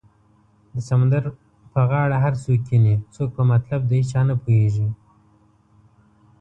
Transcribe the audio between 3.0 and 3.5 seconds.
څوک په